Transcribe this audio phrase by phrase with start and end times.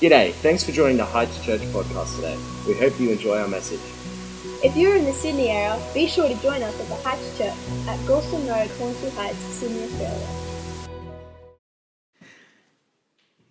[0.00, 2.36] G'day, thanks for joining the Heights Church podcast today.
[2.66, 3.78] We hope you enjoy our message.
[4.64, 7.54] If you're in the Sydney area, be sure to join us at the Heights Church
[7.86, 10.26] at Galston Road, Hornsby Heights, Sydney, Australia.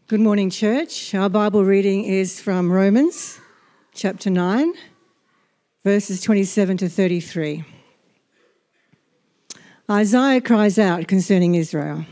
[0.08, 1.16] Good morning, church.
[1.16, 3.40] Our Bible reading is from Romans
[3.94, 4.74] chapter 9,
[5.86, 7.64] verses 27 to 33.
[9.90, 12.06] Isaiah cries out concerning Israel.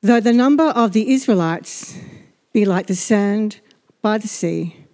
[0.00, 1.98] Though the number of the Israelites
[2.52, 3.60] be like the sand
[4.02, 4.86] by the sea,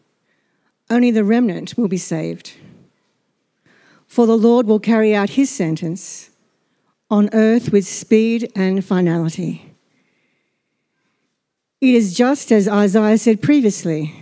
[0.91, 2.55] only the remnant will be saved.
[4.07, 6.31] For the Lord will carry out his sentence
[7.11, 9.75] on earth with speed and finality.
[11.81, 14.15] It is just as Isaiah said previously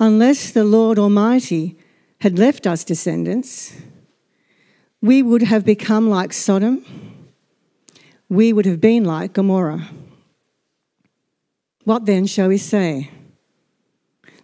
[0.00, 1.76] unless the Lord Almighty
[2.20, 3.76] had left us descendants,
[5.02, 6.84] we would have become like Sodom,
[8.28, 9.88] we would have been like Gomorrah.
[11.84, 13.10] What then shall we say?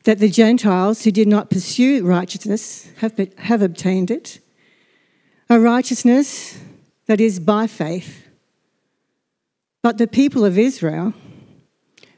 [0.05, 4.41] That the Gentiles who did not pursue righteousness have, have obtained it,
[5.51, 6.59] a righteousness
[7.07, 8.27] that is by faith.
[9.83, 11.13] But the people of Israel,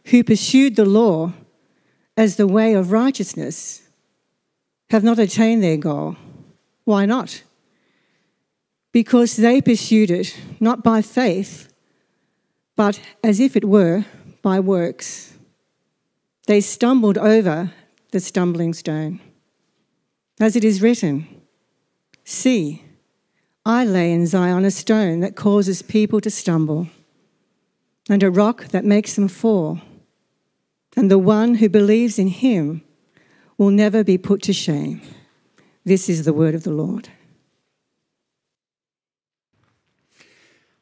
[0.07, 1.33] who pursued the law
[2.17, 3.89] as the way of righteousness,
[4.91, 6.17] have not attained their goal.
[6.85, 7.43] Why not?
[8.93, 11.71] Because they pursued it not by faith,
[12.75, 14.07] but as if it were
[14.49, 15.35] by works.
[16.47, 17.71] They stumbled over
[18.13, 19.21] the stumbling stone.
[20.41, 21.27] As it is written,
[22.25, 22.83] See,
[23.67, 26.89] I lay in Zion a stone that causes people to stumble,
[28.09, 29.83] and a rock that makes them fall.
[30.97, 32.81] And the one who believes in him
[33.59, 35.03] will never be put to shame.
[35.85, 37.11] This is the word of the Lord.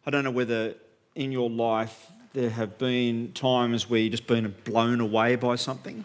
[0.06, 0.76] I don't know whether
[1.16, 6.04] in your life there have been times where you've just been blown away by something,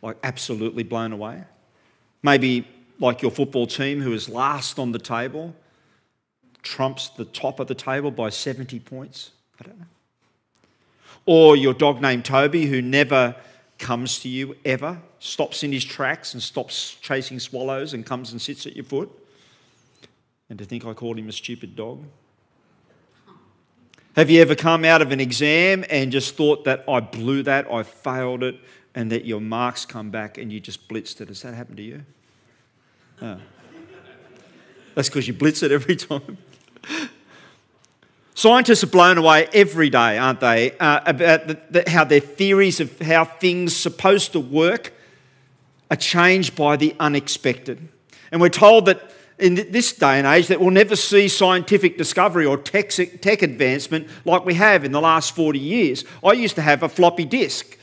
[0.00, 1.42] like absolutely blown away.
[2.22, 2.68] Maybe
[3.00, 5.56] like your football team who is last on the table,
[6.62, 9.32] trumps the top of the table by 70 points.
[9.60, 9.86] I don't know.
[11.26, 13.34] Or your dog named Toby who never
[13.78, 18.40] comes to you ever, stops in his tracks and stops chasing swallows and comes and
[18.40, 19.10] sits at your foot.
[20.48, 22.04] And to think I called him a stupid dog.
[24.14, 27.70] Have you ever come out of an exam and just thought that I blew that,
[27.70, 28.56] I failed it,
[28.94, 31.28] and that your marks come back and you just blitzed it?
[31.28, 32.04] Has that happened to you?
[33.22, 33.38] Oh.
[34.94, 36.36] That's because you blitz it every time.
[38.34, 42.80] Scientists are blown away every day, aren't they, uh, about the, the, how their theories
[42.80, 44.92] of how things supposed to work
[45.90, 47.88] are changed by the unexpected.
[48.30, 49.10] And we're told that
[49.42, 54.06] in this day and age that we'll never see scientific discovery or tech, tech advancement
[54.24, 56.04] like we have in the last 40 years.
[56.24, 57.76] I used to have a floppy disk,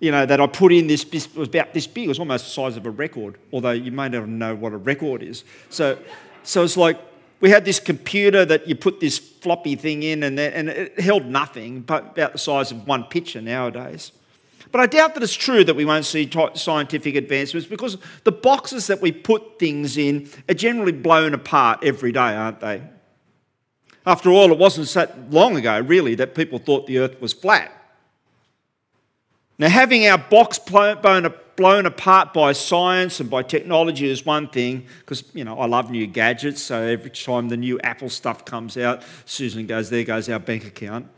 [0.00, 2.44] you know, that I put in this, it was about this big, it was almost
[2.44, 5.44] the size of a record, although you may not know what a record is.
[5.70, 5.98] So,
[6.42, 7.00] so it's like
[7.40, 11.24] we had this computer that you put this floppy thing in and, and it held
[11.24, 14.12] nothing, but about the size of one picture nowadays.
[14.70, 18.86] But I doubt that it's true that we won't see scientific advancements because the boxes
[18.88, 22.82] that we put things in are generally blown apart every day, aren't they?
[24.04, 27.72] After all, it wasn't so long ago, really, that people thought the earth was flat.
[29.58, 31.24] Now, having our box blown,
[31.86, 36.06] apart by science and by technology is one thing, because, you know, I love new
[36.06, 40.38] gadgets, so every time the new Apple stuff comes out, Susan goes, there goes our
[40.38, 41.08] bank account.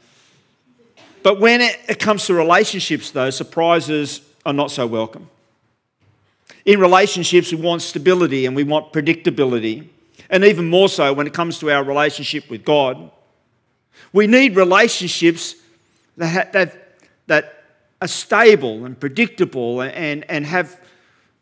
[1.22, 5.28] But when it comes to relationships, though, surprises are not so welcome.
[6.64, 9.88] In relationships, we want stability and we want predictability.
[10.28, 13.10] And even more so when it comes to our relationship with God.
[14.12, 15.56] We need relationships
[16.16, 17.64] that, that, that
[18.00, 20.80] are stable and predictable and, and have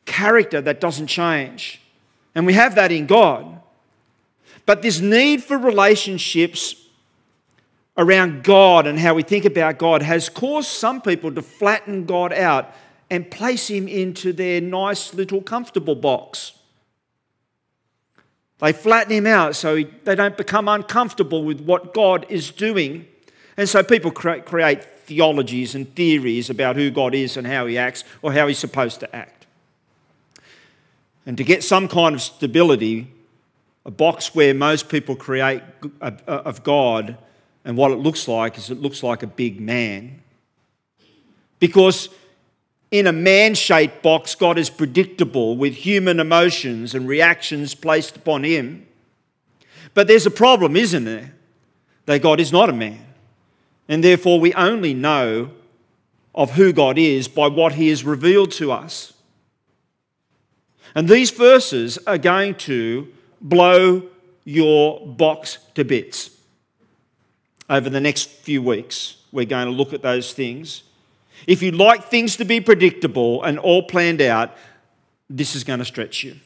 [0.06, 1.80] character that doesn't change.
[2.34, 3.60] And we have that in God.
[4.66, 6.74] But this need for relationships
[7.98, 12.32] around God and how we think about God has caused some people to flatten God
[12.32, 12.72] out
[13.10, 16.52] and place him into their nice little comfortable box.
[18.60, 23.06] They flatten him out so he, they don't become uncomfortable with what God is doing.
[23.56, 27.78] And so people create, create theologies and theories about who God is and how he
[27.78, 29.46] acts or how he's supposed to act.
[31.26, 33.10] And to get some kind of stability,
[33.84, 35.62] a box where most people create
[36.00, 37.16] of God
[37.64, 40.22] and what it looks like is it looks like a big man.
[41.58, 42.08] Because
[42.90, 48.44] in a man shaped box, God is predictable with human emotions and reactions placed upon
[48.44, 48.86] him.
[49.94, 51.34] But there's a problem, isn't there?
[52.06, 53.04] That God is not a man.
[53.88, 55.50] And therefore, we only know
[56.34, 59.12] of who God is by what He has revealed to us.
[60.94, 63.08] And these verses are going to
[63.40, 64.04] blow
[64.44, 66.30] your box to bits.
[67.70, 70.84] Over the next few weeks, we're going to look at those things.
[71.46, 74.56] If you like things to be predictable and all planned out,
[75.28, 76.36] this is going to stretch you.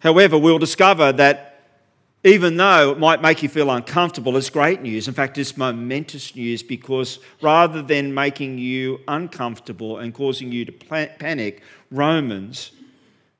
[0.00, 1.52] However, we'll discover that
[2.24, 5.06] even though it might make you feel uncomfortable, it's great news.
[5.06, 10.72] In fact, it's momentous news because rather than making you uncomfortable and causing you to
[10.72, 12.72] panic, Romans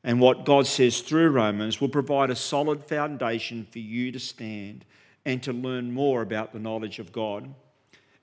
[0.04, 4.84] and what God says through Romans will provide a solid foundation for you to stand
[5.26, 7.52] and to learn more about the knowledge of God.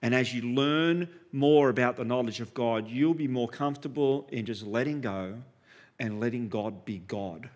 [0.02, 4.46] And as you learn more about the knowledge of God, you'll be more comfortable in
[4.46, 5.36] just letting go
[6.00, 7.50] and letting God be God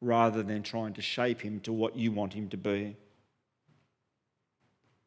[0.00, 2.96] rather than trying to shape him to what you want him to be.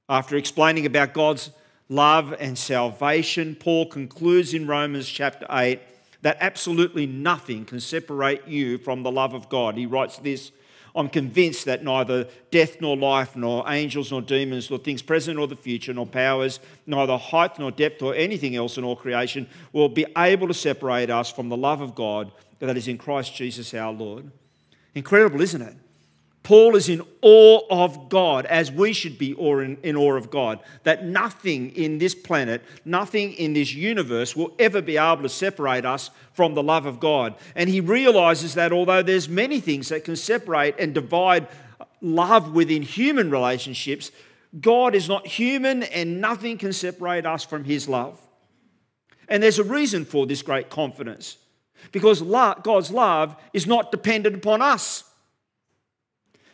[0.07, 1.51] After explaining about God's
[1.89, 5.81] love and salvation, Paul concludes in Romans chapter 8
[6.21, 9.75] that absolutely nothing can separate you from the love of God.
[9.75, 10.51] He writes this
[10.95, 15.47] I'm convinced that neither death nor life, nor angels nor demons, nor things present or
[15.47, 19.89] the future, nor powers, neither height nor depth or anything else in all creation will
[19.89, 23.73] be able to separate us from the love of God that is in Christ Jesus
[23.73, 24.31] our Lord.
[24.93, 25.75] Incredible, isn't it?
[26.45, 31.03] Paul is in awe of God, as we should be in, awe of God, that
[31.03, 36.11] nothing in this planet, nothing in this universe will ever be able to separate us
[36.33, 37.33] from the love of God.
[37.55, 41.47] And he realizes that although there's many things that can separate and divide
[41.99, 44.11] love within human relationships,
[44.61, 48.21] God is not human and nothing can separate us from his love.
[49.27, 51.37] And there's a reason for this great confidence
[51.91, 55.05] because God's love is not dependent upon us.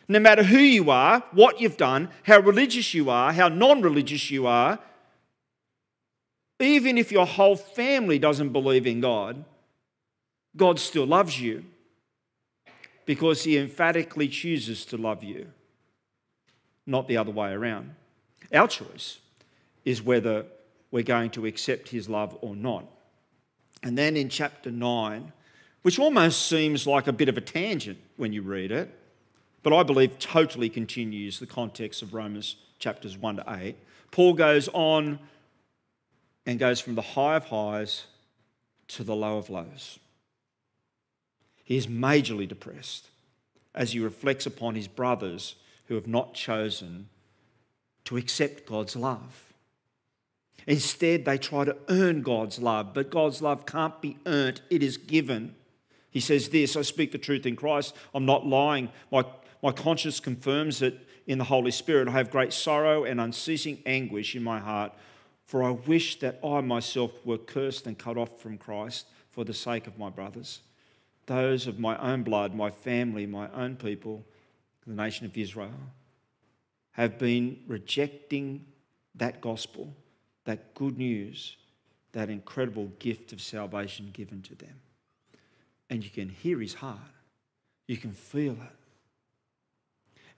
[0.08, 4.30] No matter who you are, what you've done, how religious you are, how non religious
[4.30, 4.78] you are,
[6.60, 9.44] even if your whole family doesn't believe in God,
[10.56, 11.64] God still loves you
[13.04, 15.48] because He emphatically chooses to love you,
[16.86, 17.94] not the other way around.
[18.52, 19.18] Our choice
[19.84, 20.44] is whether
[20.90, 22.84] we're going to accept His love or not.
[23.82, 25.32] And then in chapter 9,
[25.82, 28.96] which almost seems like a bit of a tangent when you read it,
[29.62, 33.76] but I believe totally continues the context of Romans chapters 1 to 8.
[34.10, 35.18] Paul goes on
[36.44, 38.06] and goes from the high of highs
[38.88, 39.98] to the low of lows.
[41.64, 43.08] He is majorly depressed
[43.74, 45.54] as he reflects upon his brothers
[45.86, 47.08] who have not chosen
[48.04, 49.52] to accept God's love.
[50.66, 54.96] Instead, they try to earn God's love, but God's love can't be earned, it is
[54.96, 55.54] given.
[56.10, 58.90] He says this I speak the truth in Christ, I'm not lying.
[59.10, 59.24] My
[59.62, 62.08] my conscience confirms it in the Holy Spirit.
[62.08, 64.92] I have great sorrow and unceasing anguish in my heart,
[65.44, 69.54] for I wish that I myself were cursed and cut off from Christ for the
[69.54, 70.60] sake of my brothers,
[71.26, 74.24] those of my own blood, my family, my own people,
[74.86, 75.70] the nation of Israel,
[76.92, 78.64] have been rejecting
[79.14, 79.94] that gospel,
[80.44, 81.56] that good news,
[82.12, 84.80] that incredible gift of salvation given to them.
[85.88, 86.98] And you can hear his heart,
[87.86, 88.81] you can feel it.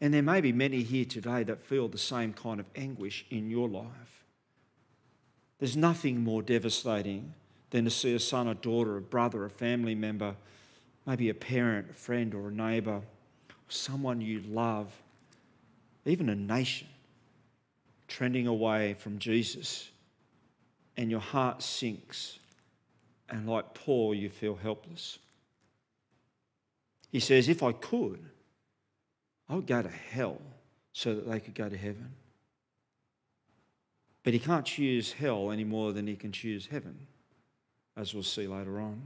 [0.00, 3.50] And there may be many here today that feel the same kind of anguish in
[3.50, 4.25] your life.
[5.58, 7.34] There's nothing more devastating
[7.70, 10.36] than to see a son, a daughter, a brother, a family member,
[11.06, 13.03] maybe a parent, a friend, or a neighbour,
[13.69, 14.93] someone you love,
[16.05, 16.89] even a nation,
[18.08, 19.91] trending away from Jesus,
[20.96, 22.39] and your heart sinks,
[23.29, 25.19] and like Paul, you feel helpless.
[27.10, 28.24] He says, If I could,
[29.48, 30.41] I would go to hell
[30.93, 32.10] so that they could go to heaven.
[34.22, 37.06] But he can't choose hell any more than he can choose heaven,
[37.96, 39.03] as we'll see later on.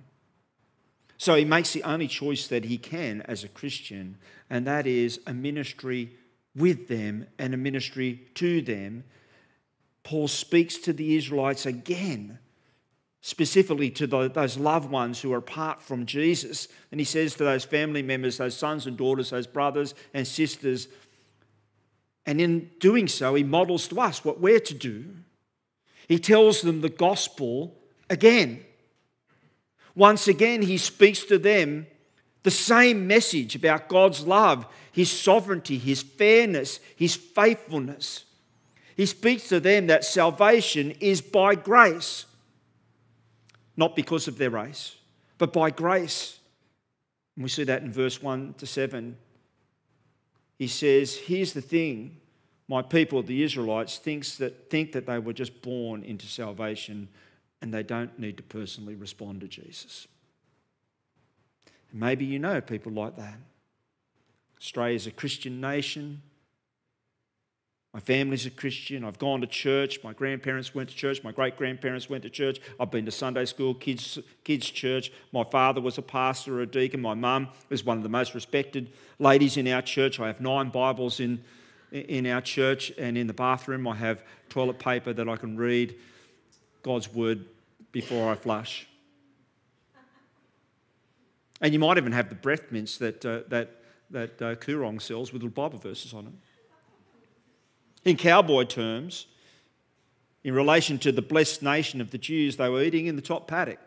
[1.17, 4.19] So he makes the only choice that he can as a Christian,
[4.49, 6.11] and that is a ministry
[6.55, 9.03] with them and a ministry to them.
[10.05, 12.39] Paul speaks to the Israelites again
[13.21, 16.69] specifically to those loved ones who are apart from Jesus.
[16.91, 20.89] And he says to those family members, those sons and daughters, those brothers and sisters,
[22.29, 25.07] and in doing so, he models to us what we're to do.
[26.09, 27.75] He tells them the gospel
[28.11, 28.63] again.
[29.95, 31.87] Once again, he speaks to them
[32.43, 38.27] the same message about God's love, his sovereignty, his fairness, his faithfulness.
[38.95, 42.27] He speaks to them that salvation is by grace
[43.79, 44.97] not because of their race,
[45.39, 46.41] but by grace.
[47.37, 49.17] And we see that in verse 1 to 7.
[50.59, 52.17] He says, Here's the thing
[52.69, 57.09] my people, the Israelites, thinks that, think that they were just born into salvation
[57.63, 60.07] and they don't need to personally respond to Jesus.
[61.93, 63.39] maybe you know people like that.
[64.61, 66.21] Australia is a Christian nation.
[67.95, 69.03] My family's a Christian.
[69.03, 70.01] I've gone to church.
[70.05, 71.25] My grandparents went to church.
[71.25, 72.61] My great grandparents went to church.
[72.79, 75.11] I've been to Sunday school, kids, kids' church.
[75.33, 77.01] My father was a pastor, a deacon.
[77.01, 80.21] My mum was one of the most respected ladies in our church.
[80.21, 81.43] I have nine Bibles in,
[81.91, 85.97] in our church, and in the bathroom, I have toilet paper that I can read
[86.83, 87.47] God's word
[87.91, 88.87] before I flush.
[91.63, 95.33] And you might even have the breath mints that, uh, that, that uh, Koorong sells
[95.33, 96.33] with little Bible verses on it.
[98.09, 99.27] In cowboy terms,
[100.43, 103.47] in relation to the blessed nation of the Jews, they were eating in the top
[103.47, 103.79] paddock.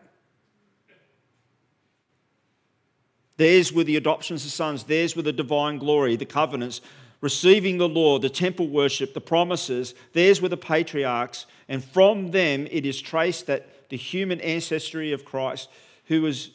[3.36, 6.80] Theirs were the adoptions of sons, theirs were the divine glory, the covenants,
[7.20, 12.68] receiving the law, the temple worship, the promises, theirs were the patriarchs, and from them
[12.70, 15.68] it is traced that the human ancestry of Christ,
[16.04, 16.52] who was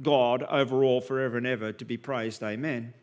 [0.00, 2.44] God over all, forever and ever, to be praised.
[2.44, 2.94] Amen.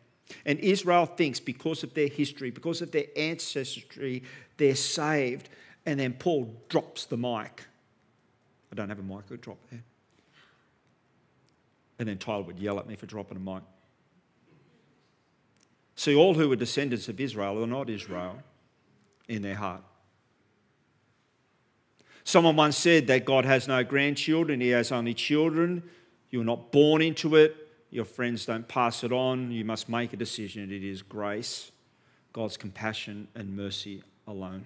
[0.46, 4.24] And Israel thinks because of their history, because of their ancestry,
[4.58, 5.50] they're saved.
[5.86, 7.64] And then Paul drops the mic.
[8.72, 9.84] I don't have a mic, I drop there.
[12.00, 13.64] And then Tyler would yell at me for dropping a mic.
[15.96, 18.38] See, all who are descendants of Israel are not Israel
[19.30, 19.82] in their heart.
[22.26, 25.84] Someone once said that God has no grandchildren, He has only children.
[26.32, 27.65] You're not born into it.
[27.96, 29.54] Your friends don't pass it on.
[29.54, 30.70] You must make a decision.
[30.70, 31.72] It is grace,
[32.34, 34.66] God's compassion and mercy alone.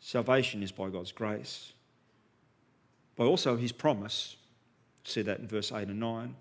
[0.00, 1.72] Salvation is by God's grace,
[3.14, 4.38] by also His promise.
[5.04, 6.34] See that in verse 8 and 9.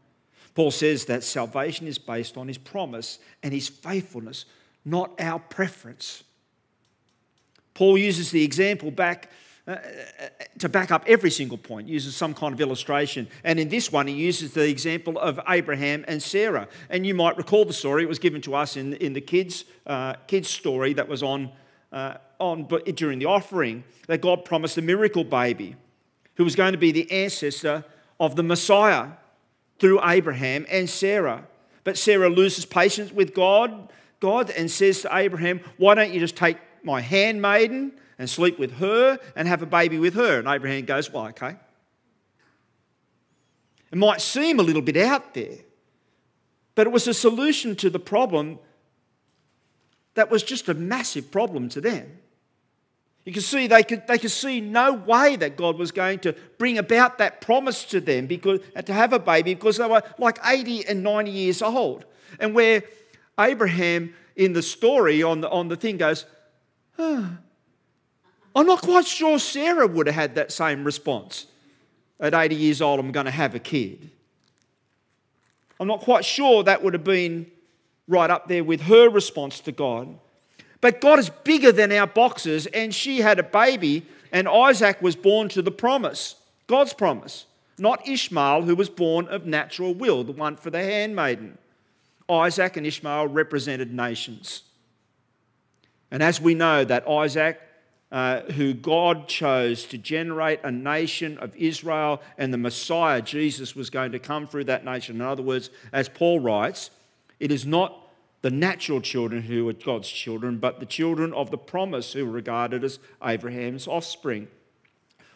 [0.55, 4.46] Paul says that salvation is based on his promise and his faithfulness,
[4.84, 6.24] not our preference.
[7.75, 9.29] Paul uses the example back
[9.69, 9.77] uh,
[10.57, 13.27] to back up every single point, uses some kind of illustration.
[13.43, 16.67] And in this one, he uses the example of Abraham and Sarah.
[16.89, 19.65] And you might recall the story, it was given to us in, in the kids,
[19.85, 21.51] uh, kids' story that was on,
[21.91, 25.75] uh, on during the offering, that God promised a miracle baby
[26.35, 27.85] who was going to be the ancestor
[28.19, 29.09] of the Messiah
[29.77, 31.45] through Abraham and Sarah.
[31.83, 36.35] But Sarah loses patience with God, God and says to Abraham, Why don't you just
[36.35, 40.38] take my handmaiden and sleep with her and have a baby with her?
[40.38, 41.55] And Abraham goes, Well, okay.
[43.91, 45.57] It might seem a little bit out there,
[46.75, 48.59] but it was a solution to the problem
[50.13, 52.19] that was just a massive problem to them.
[53.25, 56.33] You can see they could, they could see no way that God was going to
[56.57, 60.01] bring about that promise to them because, uh, to have a baby because they were
[60.17, 62.05] like 80 and 90 years old.
[62.39, 62.83] And where
[63.39, 66.25] Abraham in the story on the, on the thing goes,
[66.97, 67.29] oh,
[68.56, 71.46] I'm not quite sure Sarah would have had that same response.
[72.20, 74.10] At 80 years old, I'm going to have a kid.
[75.79, 77.48] I'm not quite sure that would have been
[78.08, 80.18] right up there with her response to God.
[80.82, 85.15] But God is bigger than our boxes, and she had a baby, and Isaac was
[85.15, 86.36] born to the promise,
[86.68, 87.46] God's promise,
[87.77, 91.58] not Ishmael, who was born of natural will, the one for the handmaiden.
[92.29, 94.63] Isaac and Ishmael represented nations.
[96.12, 97.60] And as we know, that Isaac,
[98.11, 103.89] uh, who God chose to generate a nation of Israel, and the Messiah, Jesus, was
[103.89, 105.17] going to come through that nation.
[105.17, 106.89] In other words, as Paul writes,
[107.39, 108.07] it is not
[108.41, 112.31] the natural children who are God's children, but the children of the promise who were
[112.31, 114.47] regarded as Abraham's offspring.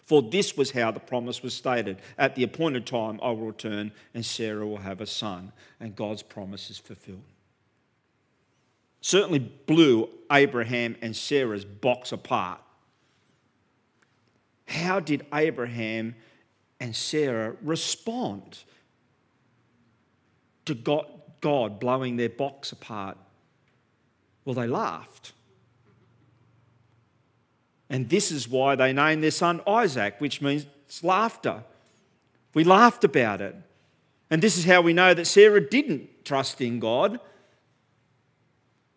[0.06, 3.92] For this was how the promise was stated At the appointed time, I will return,
[4.14, 5.52] and Sarah will have a son.
[5.80, 7.24] And God's promise is fulfilled.
[9.04, 12.62] Certainly blew Abraham and Sarah's box apart.
[14.66, 16.16] How did Abraham
[16.80, 18.60] and Sarah respond
[20.64, 23.18] to God, blowing their box apart?
[24.46, 25.34] Well, they laughed.
[27.90, 30.66] And this is why they named their son Isaac, which means
[31.02, 31.66] laughter.
[32.54, 33.54] We laughed about it.
[34.30, 37.20] And this is how we know that Sarah didn't trust in God.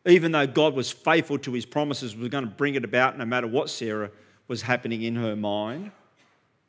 [0.07, 3.25] Even though God was faithful to his promises, was going to bring it about no
[3.25, 4.11] matter what Sarah
[4.49, 5.91] was happening in her mind.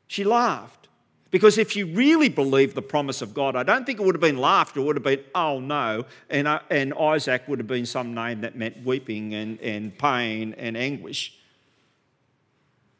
[0.07, 0.87] She laughed.
[1.29, 4.21] Because if you really believed the promise of God, I don't think it would have
[4.21, 6.05] been laughter, it would have been, oh no.
[6.29, 10.55] And, uh, and Isaac would have been some name that meant weeping and, and pain
[10.57, 11.37] and anguish.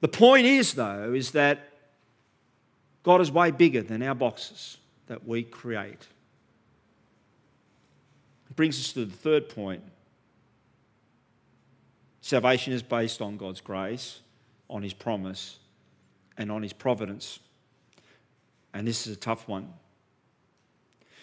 [0.02, 1.70] The point is, though, is that
[3.04, 4.78] God is way bigger than our boxes
[5.08, 6.06] that we create.
[8.50, 9.82] It brings us to the third point.
[12.28, 14.20] Salvation is based on God's grace,
[14.70, 15.60] on His promise,
[16.38, 17.40] and on His providence.
[18.74, 19.72] And this is a tough one.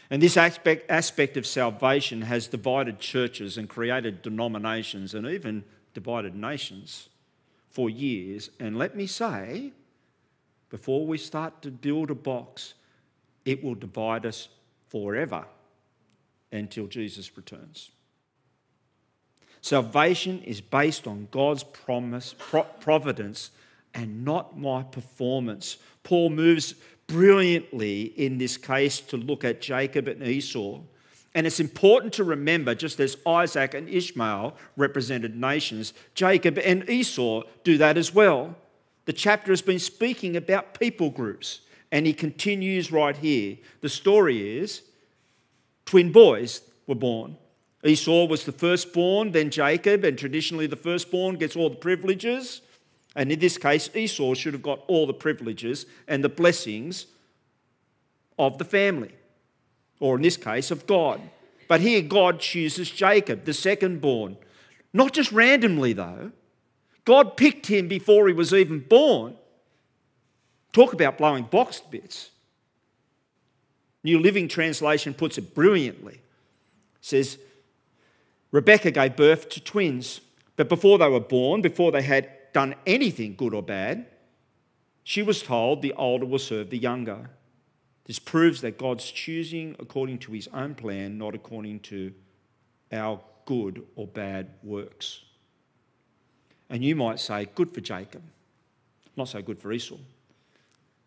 [0.08, 6.34] And this aspect, aspect of salvation has divided churches and created denominations and even divided
[6.34, 7.10] nations
[7.68, 8.48] for years.
[8.58, 9.72] And let me say,
[10.70, 12.72] before we start to build a box,
[13.44, 14.48] it will divide us
[14.88, 15.44] forever
[16.50, 17.90] until Jesus returns.
[19.64, 22.34] Salvation is based on God's promise,
[22.80, 23.50] providence,
[23.94, 25.78] and not my performance.
[26.02, 26.74] Paul moves
[27.06, 30.80] brilliantly in this case to look at Jacob and Esau.
[31.34, 37.44] And it's important to remember, just as Isaac and Ishmael represented nations, Jacob and Esau
[37.62, 38.54] do that as well.
[39.06, 43.56] The chapter has been speaking about people groups, and he continues right here.
[43.80, 44.82] The story is
[45.86, 47.38] twin boys were born.
[47.84, 52.62] Esau was the firstborn, then Jacob, and traditionally the firstborn gets all the privileges.
[53.14, 57.06] And in this case, Esau should have got all the privileges and the blessings
[58.38, 59.12] of the family,
[60.00, 61.20] or in this case, of God.
[61.68, 64.36] But here, God chooses Jacob, the secondborn.
[64.92, 66.32] Not just randomly, though.
[67.04, 69.36] God picked him before he was even born.
[70.72, 72.30] Talk about blowing boxed bits.
[74.02, 76.14] New Living Translation puts it brilliantly.
[76.14, 76.20] It
[77.00, 77.38] says,
[78.54, 80.20] Rebecca gave birth to twins,
[80.54, 84.06] but before they were born, before they had done anything good or bad,
[85.02, 87.30] she was told the older will serve the younger.
[88.04, 92.14] This proves that God's choosing according to his own plan, not according to
[92.92, 95.24] our good or bad works.
[96.70, 98.22] And you might say, good for Jacob,
[99.16, 99.96] not so good for Esau.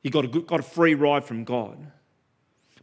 [0.04, 1.94] He got a, good, got a free ride from God.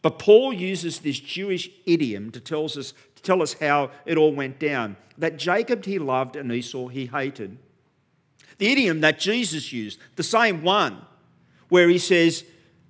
[0.05, 4.35] But Paul uses this Jewish idiom to, tells us, to tell us how it all
[4.35, 7.57] went down that Jacob he loved and Esau he hated.
[8.59, 11.01] The idiom that Jesus used, the same one,
[11.71, 12.45] where he says,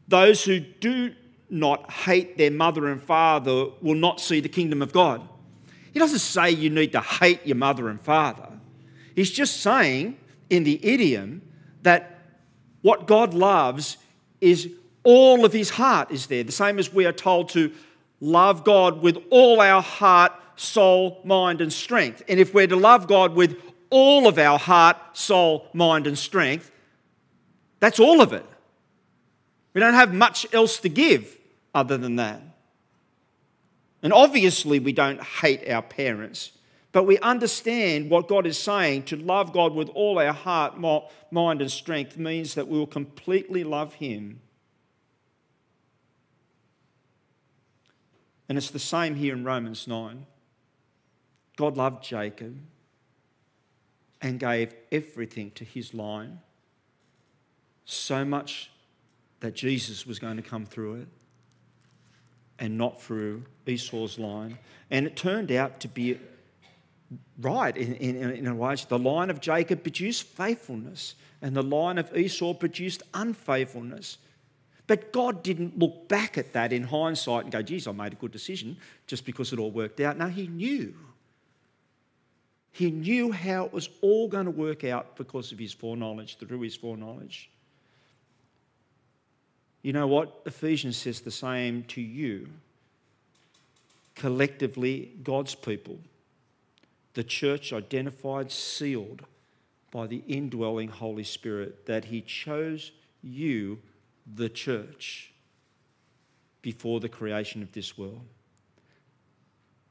[0.08, 1.14] Those who do
[1.48, 5.22] not hate their mother and father will not see the kingdom of God.
[5.92, 8.48] He doesn't say you need to hate your mother and father.
[9.14, 10.18] He's just saying
[10.50, 11.42] in the idiom
[11.82, 12.18] that
[12.82, 13.98] what God loves
[14.40, 14.68] is
[15.04, 16.42] all of his heart is there.
[16.42, 17.72] The same as we are told to
[18.20, 22.22] love God with all our heart, soul, mind, and strength.
[22.28, 26.70] And if we're to love God with all of our heart, soul, mind, and strength,
[27.80, 28.46] that's all of it.
[29.74, 31.36] We don't have much else to give
[31.74, 32.40] other than that.
[34.02, 36.52] And obviously, we don't hate our parents,
[36.92, 39.04] but we understand what God is saying.
[39.04, 43.64] To love God with all our heart, mind, and strength means that we will completely
[43.64, 44.40] love Him.
[48.48, 50.26] And it's the same here in Romans 9.
[51.56, 52.58] God loved Jacob
[54.20, 56.40] and gave everything to his line,
[57.84, 58.70] so much
[59.40, 61.08] that Jesus was going to come through it
[62.58, 64.58] and not through Esau's line.
[64.90, 66.18] And it turned out to be
[67.40, 68.76] right in, in, in a way.
[68.88, 74.18] The line of Jacob produced faithfulness, and the line of Esau produced unfaithfulness.
[74.86, 78.16] But God didn't look back at that in hindsight and go, geez, I made a
[78.16, 80.18] good decision just because it all worked out.
[80.18, 80.94] No, He knew.
[82.74, 86.60] He knew how it was all going to work out because of his foreknowledge, through
[86.60, 87.48] his foreknowledge.
[89.82, 90.40] You know what?
[90.44, 92.48] Ephesians says the same to you.
[94.16, 95.98] Collectively, God's people,
[97.12, 99.22] the church identified, sealed
[99.92, 102.90] by the indwelling Holy Spirit, that He chose
[103.22, 103.78] you,
[104.32, 105.32] the church,
[106.62, 108.22] before the creation of this world.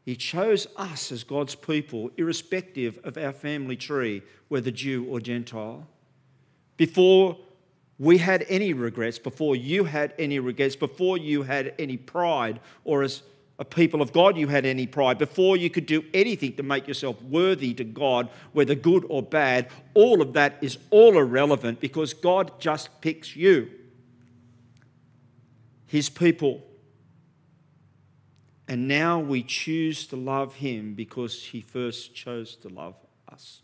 [0.06, 5.88] He chose us as God's people, irrespective of our family tree, whether Jew or Gentile.
[6.76, 7.38] Before
[8.00, 13.04] we had any regrets, before you had any regrets, before you had any pride, or
[13.04, 13.22] as
[13.60, 16.88] a people of God, you had any pride, before you could do anything to make
[16.88, 22.13] yourself worthy to God, whether good or bad, all of that is all irrelevant because
[22.13, 23.69] God just picks you,
[25.93, 26.63] His people.
[28.67, 32.95] And now we choose to love him because he first chose to love
[33.32, 33.62] us.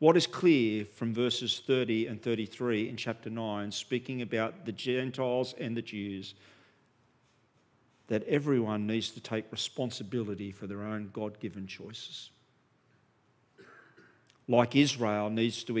[0.00, 5.54] What is clear from verses 30 and 33 in chapter 9, speaking about the Gentiles
[5.60, 6.34] and the Jews,
[8.08, 12.30] that everyone needs to take responsibility for their own God given choices.
[14.48, 15.78] Like Israel needs to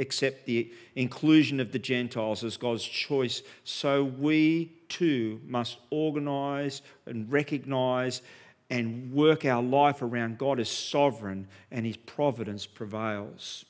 [0.00, 7.30] accept the inclusion of the Gentiles as God's choice, so we too must organise and
[7.30, 8.22] recognise
[8.70, 13.64] and work our life around God as sovereign and His providence prevails.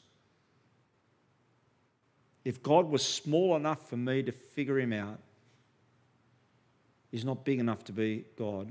[2.44, 5.18] If God was small enough for me to figure Him out,
[7.10, 8.70] He's not big enough to be God.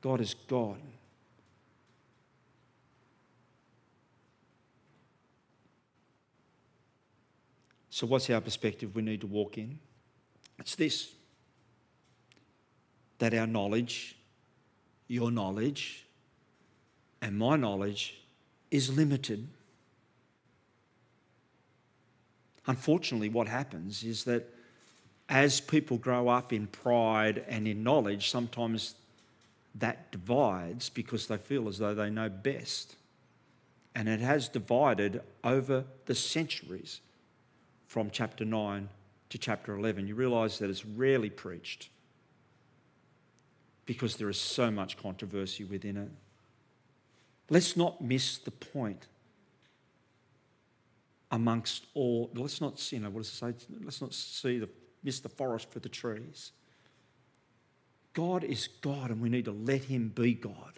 [0.00, 0.80] God is God.
[7.98, 9.80] So, what's our perspective we need to walk in?
[10.56, 11.10] It's this
[13.18, 14.14] that our knowledge,
[15.08, 16.06] your knowledge,
[17.20, 18.22] and my knowledge
[18.70, 19.48] is limited.
[22.68, 24.48] Unfortunately, what happens is that
[25.28, 28.94] as people grow up in pride and in knowledge, sometimes
[29.74, 32.94] that divides because they feel as though they know best.
[33.92, 37.00] And it has divided over the centuries
[37.88, 38.88] from chapter 9
[39.30, 40.06] to chapter 11.
[40.06, 41.88] You realize that it's rarely preached
[43.86, 46.10] because there is so much controversy within it.
[47.50, 49.06] Let's not miss the point
[51.30, 52.30] amongst all.
[52.34, 53.54] Let's not, you know, what does it say?
[53.82, 54.68] Let's not see the,
[55.02, 56.52] miss the forest for the trees.
[58.12, 60.77] God is God, and we need to let Him be God.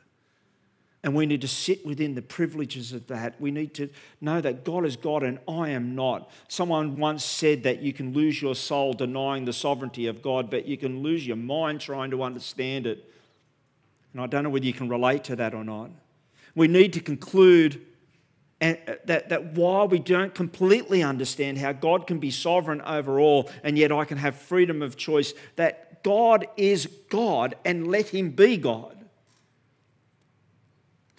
[1.03, 3.41] And we need to sit within the privileges of that.
[3.41, 3.89] We need to
[4.21, 6.31] know that God is God and I am not.
[6.49, 10.67] Someone once said that you can lose your soul denying the sovereignty of God, but
[10.67, 13.11] you can lose your mind trying to understand it.
[14.13, 15.91] And I don't know whether you can relate to that or not.
[16.55, 17.81] We need to conclude
[18.61, 18.75] uh,
[19.07, 23.79] that, that while we don't completely understand how God can be sovereign over all, and
[23.79, 28.59] yet I can have freedom of choice, that God is God and let Him be
[28.59, 29.00] God.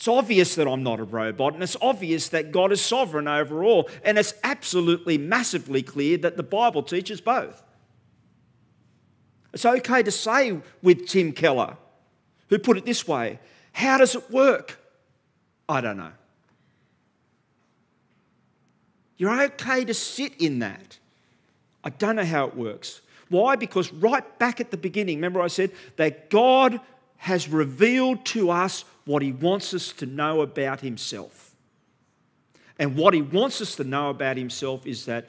[0.02, 3.64] It's obvious that I'm not a robot, and it's obvious that God is sovereign over
[3.64, 3.88] all.
[4.04, 7.62] And it's absolutely massively clear that the Bible teaches both.
[9.54, 11.78] It's okay to say with Tim Keller,
[12.50, 13.38] who put it this way
[13.74, 14.80] How does it work?
[15.70, 16.14] I don't know.
[19.18, 20.98] You're okay to sit in that.
[21.84, 23.02] I don't know how it works.
[23.30, 23.56] Why?
[23.56, 26.82] Because right back at the beginning, remember I said that God
[27.22, 31.56] has revealed to us what he wants us to know about himself.
[32.80, 35.28] And what he wants us to know about himself is that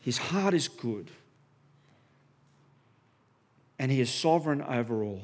[0.00, 1.08] his heart is good
[3.78, 5.22] and he is sovereign over all.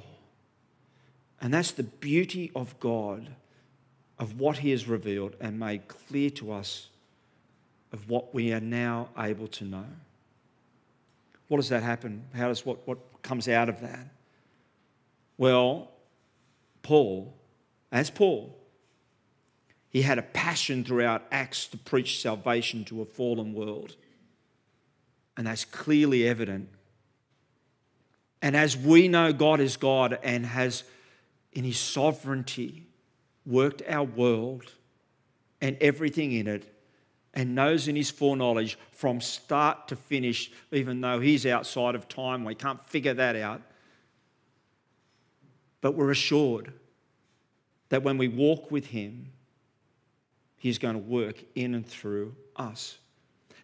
[1.41, 3.31] And that's the beauty of God,
[4.17, 6.87] of what he has revealed and made clear to us
[7.93, 9.87] of what we are now able to know.
[11.49, 12.23] What does that happen?
[12.33, 14.14] How does what, what comes out of that?
[15.37, 15.91] Well,
[16.83, 17.35] Paul,
[17.91, 18.57] as Paul,
[19.89, 23.97] he had a passion throughout Acts to preach salvation to a fallen world.
[25.37, 26.69] And that's clearly evident.
[28.43, 30.85] And as we know God is God and has,
[31.53, 32.87] in his sovereignty,
[33.47, 34.73] worked our world
[35.61, 36.71] and everything in it,
[37.33, 42.45] and knows in his foreknowledge from start to finish, even though he's outside of time,
[42.45, 43.63] we can't figure that out
[45.85, 46.73] but we're assured
[47.91, 49.31] that when we walk with Him,
[50.57, 52.97] He's going to work in and through us.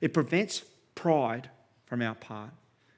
[0.03, 0.63] It prevents
[0.95, 1.49] pride
[1.87, 2.51] from our part,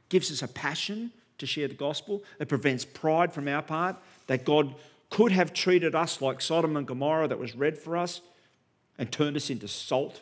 [0.09, 2.25] gives us a passion to share the gospel.
[2.41, 3.95] It prevents pride from our part
[4.27, 4.75] that God
[5.09, 8.23] could have treated us like Sodom and Gomorrah that was read for us
[8.99, 10.21] and turned us into salt.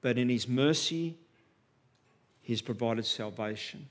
[0.00, 1.16] But in His mercy,
[2.40, 3.88] He's provided salvation.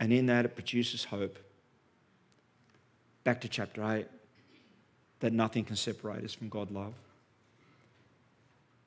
[0.00, 1.38] And in that, it produces hope
[3.26, 4.06] back to chapter 8,
[5.18, 6.94] that nothing can separate us from God's love.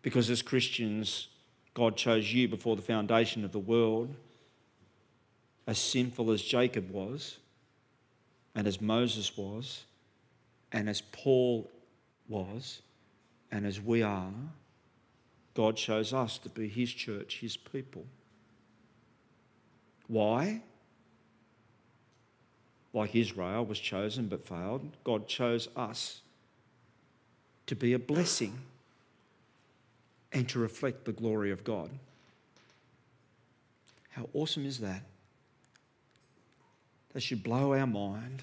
[0.01, 1.27] Because as Christians,
[1.73, 4.15] God chose you before the foundation of the world,
[5.67, 7.37] as sinful as Jacob was,
[8.55, 9.83] and as Moses was,
[10.71, 11.69] and as Paul
[12.29, 12.81] was,
[13.51, 14.31] and as we are,
[15.53, 18.05] God chose us to be His church, His people.
[20.07, 20.61] Why?
[22.93, 26.21] Like Israel was chosen but failed, God chose us
[27.67, 28.59] to be a blessing
[30.31, 31.89] and to reflect the glory of God.
[34.11, 35.03] How awesome is that?
[37.13, 38.41] That should blow our mind,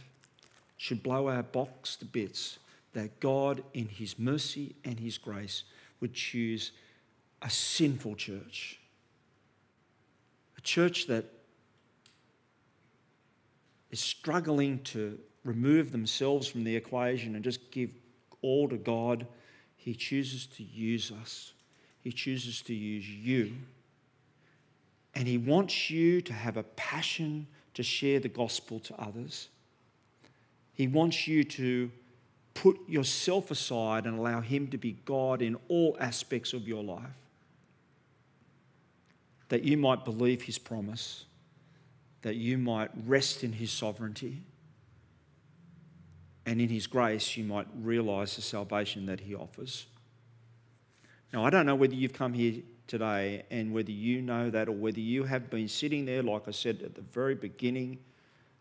[0.77, 2.59] should blow our box to bits
[2.97, 5.65] that God, in His mercy and His grace,
[6.01, 6.73] would choose
[7.43, 8.79] a sinful church.
[10.57, 11.27] A church that
[13.91, 17.91] is struggling to remove themselves from the equation and just give
[18.43, 19.27] all to God,
[19.77, 21.53] He chooses to use us.
[22.03, 23.53] He chooses to use you.
[25.15, 29.49] And He wants you to have a passion to share the gospel to others.
[30.75, 31.91] He wants you to
[32.55, 37.03] put yourself aside and allow Him to be God in all aspects of your life.
[39.49, 41.25] That you might believe His promise,
[42.27, 44.43] that you might rest in His sovereignty,
[46.45, 49.87] and in His grace, you might realize the salvation that He offers.
[51.33, 54.73] Now, I don't know whether you've come here today and whether you know that or
[54.73, 58.01] whether you have been sitting there, like I said at the very beginning,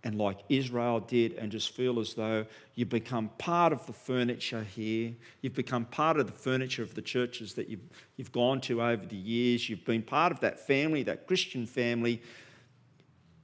[0.04, 4.64] and like Israel did, and just feel as though you've become part of the furniture
[4.76, 5.12] here.
[5.42, 9.08] You've become part of the furniture of the churches that you've, you've gone to over
[9.08, 9.68] the years.
[9.68, 12.22] You've been part of that family, that Christian family,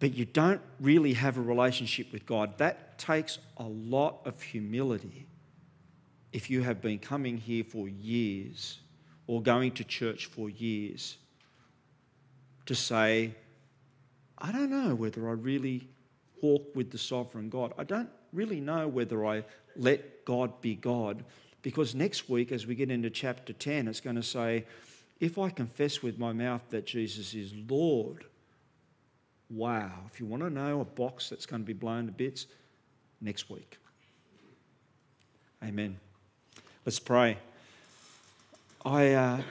[0.01, 2.57] but you don't really have a relationship with God.
[2.57, 5.27] That takes a lot of humility
[6.33, 8.79] if you have been coming here for years
[9.27, 11.17] or going to church for years
[12.65, 13.35] to say,
[14.39, 15.87] I don't know whether I really
[16.41, 17.71] walk with the sovereign God.
[17.77, 19.43] I don't really know whether I
[19.75, 21.23] let God be God.
[21.61, 24.65] Because next week, as we get into chapter 10, it's going to say,
[25.19, 28.25] if I confess with my mouth that Jesus is Lord,
[29.51, 29.91] wow.
[30.11, 32.47] If you want to know a box that's going to be blown to bits,
[33.21, 33.77] next week.
[35.63, 35.97] Amen.
[36.85, 37.37] Let's pray.
[38.83, 39.41] I, uh,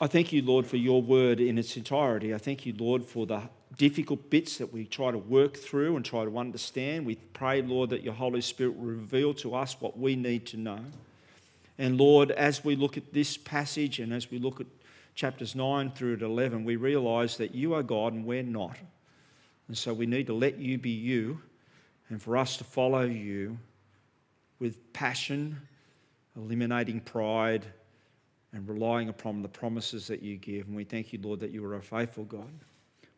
[0.00, 2.34] I thank you, Lord, for your word in its entirety.
[2.34, 3.42] I thank you, Lord, for the
[3.78, 7.06] difficult bits that we try to work through and try to understand.
[7.06, 10.56] We pray, Lord, that your Holy Spirit will reveal to us what we need to
[10.56, 10.80] know.
[11.78, 14.66] And Lord, as we look at this passage and as we look at
[15.14, 18.76] chapters 9 through to 11, we realize that you are God and we're not.
[19.68, 21.40] And so we need to let you be you
[22.08, 23.58] and for us to follow you
[24.58, 25.60] with passion,
[26.36, 27.64] eliminating pride
[28.52, 30.66] and relying upon the promises that you give.
[30.66, 32.50] And we thank you, Lord, that you are a faithful God.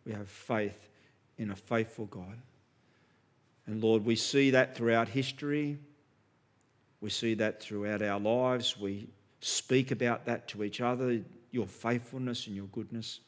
[0.04, 0.88] We have faith
[1.36, 2.38] in a faithful God.
[3.66, 5.78] And Lord, we see that throughout history.
[7.00, 8.78] We see that throughout our lives.
[8.78, 9.08] We
[9.40, 13.20] speak about that to each other, your faithfulness and your goodness.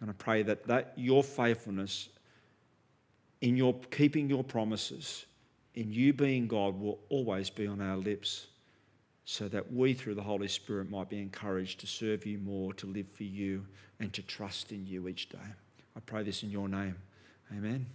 [0.00, 2.08] And I pray that, that your faithfulness
[3.40, 5.26] in your keeping your promises,
[5.74, 8.48] in you being God, will always be on our lips
[9.24, 12.86] so that we, through the Holy Spirit, might be encouraged to serve you more, to
[12.86, 13.66] live for you,
[14.00, 15.38] and to trust in you each day.
[15.96, 16.96] I pray this in your name.
[17.52, 17.86] Amen.